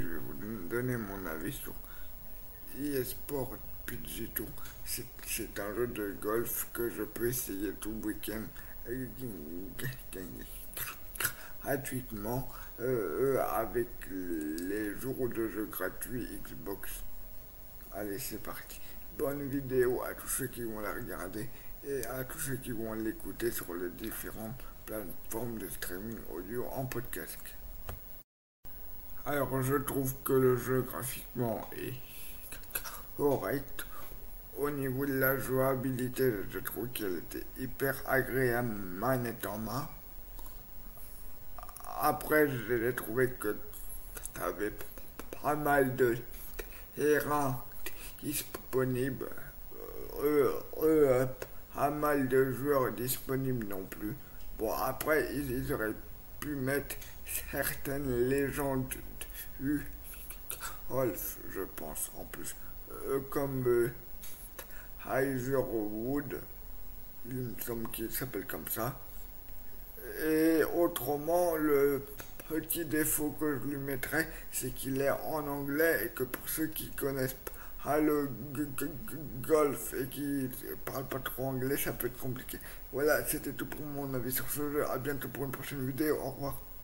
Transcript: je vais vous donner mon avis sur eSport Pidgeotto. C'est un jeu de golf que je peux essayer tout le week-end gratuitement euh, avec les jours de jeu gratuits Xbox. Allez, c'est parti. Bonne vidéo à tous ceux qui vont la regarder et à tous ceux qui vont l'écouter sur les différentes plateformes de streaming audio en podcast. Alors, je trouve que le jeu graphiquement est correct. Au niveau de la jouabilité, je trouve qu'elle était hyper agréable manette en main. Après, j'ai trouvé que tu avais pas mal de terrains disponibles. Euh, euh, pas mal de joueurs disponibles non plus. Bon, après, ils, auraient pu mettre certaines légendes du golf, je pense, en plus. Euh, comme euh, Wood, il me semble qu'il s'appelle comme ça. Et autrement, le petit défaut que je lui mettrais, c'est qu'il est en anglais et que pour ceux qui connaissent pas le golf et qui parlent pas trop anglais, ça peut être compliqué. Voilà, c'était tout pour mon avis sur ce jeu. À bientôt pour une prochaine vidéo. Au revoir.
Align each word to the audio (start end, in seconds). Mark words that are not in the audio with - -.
je 0.00 0.08
vais 0.08 0.18
vous 0.18 0.68
donner 0.68 0.96
mon 0.96 1.26
avis 1.26 1.52
sur 1.52 1.74
eSport 2.80 3.56
Pidgeotto. 3.86 4.44
C'est 4.84 5.60
un 5.60 5.74
jeu 5.74 5.86
de 5.88 6.16
golf 6.20 6.68
que 6.72 6.90
je 6.90 7.02
peux 7.02 7.28
essayer 7.28 7.72
tout 7.80 7.92
le 8.02 8.06
week-end 8.06 8.42
gratuitement 11.62 12.48
euh, 12.80 13.42
avec 13.54 13.88
les 14.10 14.98
jours 15.00 15.28
de 15.28 15.48
jeu 15.48 15.66
gratuits 15.70 16.26
Xbox. 16.44 17.02
Allez, 17.92 18.18
c'est 18.18 18.42
parti. 18.42 18.80
Bonne 19.18 19.48
vidéo 19.48 20.02
à 20.02 20.14
tous 20.14 20.28
ceux 20.28 20.46
qui 20.48 20.64
vont 20.64 20.80
la 20.80 20.92
regarder 20.92 21.48
et 21.86 22.04
à 22.06 22.24
tous 22.24 22.38
ceux 22.38 22.56
qui 22.56 22.72
vont 22.72 22.92
l'écouter 22.94 23.50
sur 23.50 23.72
les 23.74 23.90
différentes 23.90 24.60
plateformes 24.86 25.58
de 25.58 25.68
streaming 25.68 26.18
audio 26.30 26.66
en 26.72 26.84
podcast. 26.84 27.38
Alors, 29.26 29.62
je 29.62 29.76
trouve 29.76 30.12
que 30.22 30.34
le 30.34 30.58
jeu 30.58 30.82
graphiquement 30.82 31.66
est 31.78 31.94
correct. 33.16 33.86
Au 34.58 34.68
niveau 34.68 35.06
de 35.06 35.14
la 35.14 35.38
jouabilité, 35.38 36.30
je 36.50 36.58
trouve 36.58 36.88
qu'elle 36.88 37.18
était 37.18 37.46
hyper 37.58 37.96
agréable 38.06 38.68
manette 38.68 39.46
en 39.46 39.56
main. 39.56 39.88
Après, 42.02 42.48
j'ai 42.68 42.94
trouvé 42.94 43.30
que 43.30 43.56
tu 44.34 44.40
avais 44.42 44.72
pas 45.42 45.54
mal 45.54 45.96
de 45.96 46.18
terrains 46.94 47.64
disponibles. 48.22 49.30
Euh, 50.22 50.52
euh, 50.82 51.26
pas 51.74 51.90
mal 51.90 52.28
de 52.28 52.52
joueurs 52.52 52.92
disponibles 52.92 53.66
non 53.68 53.84
plus. 53.84 54.14
Bon, 54.58 54.70
après, 54.70 55.34
ils, 55.34 55.72
auraient 55.72 55.94
pu 56.40 56.54
mettre 56.56 56.96
certaines 57.50 58.28
légendes 58.28 58.86
du 59.60 59.84
golf, 60.90 61.38
je 61.50 61.62
pense, 61.76 62.10
en 62.16 62.24
plus. 62.24 62.54
Euh, 62.92 63.20
comme 63.30 63.66
euh, 63.66 63.90
Wood, 65.06 66.40
il 67.26 67.34
me 67.34 67.60
semble 67.60 67.90
qu'il 67.90 68.10
s'appelle 68.10 68.46
comme 68.46 68.68
ça. 68.68 68.98
Et 70.26 70.62
autrement, 70.74 71.56
le 71.56 72.02
petit 72.48 72.84
défaut 72.84 73.34
que 73.40 73.58
je 73.58 73.68
lui 73.68 73.76
mettrais, 73.78 74.28
c'est 74.52 74.74
qu'il 74.74 75.00
est 75.00 75.10
en 75.10 75.46
anglais 75.46 76.06
et 76.06 76.08
que 76.10 76.24
pour 76.24 76.48
ceux 76.48 76.66
qui 76.66 76.90
connaissent 76.90 77.36
pas 77.82 78.00
le 78.00 78.28
golf 79.42 79.94
et 79.94 80.06
qui 80.08 80.48
parlent 80.84 81.08
pas 81.08 81.20
trop 81.20 81.46
anglais, 81.46 81.76
ça 81.76 81.92
peut 81.92 82.06
être 82.06 82.18
compliqué. 82.18 82.58
Voilà, 82.92 83.24
c'était 83.26 83.52
tout 83.52 83.66
pour 83.66 83.84
mon 83.84 84.12
avis 84.14 84.32
sur 84.32 84.48
ce 84.50 84.70
jeu. 84.70 84.88
À 84.88 84.98
bientôt 84.98 85.28
pour 85.28 85.44
une 85.44 85.52
prochaine 85.52 85.84
vidéo. 85.86 86.18
Au 86.22 86.30
revoir. 86.30 86.64